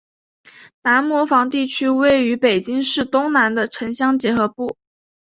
[0.81, 4.75] 南磨房地区位于北京市东南的城乡结合部。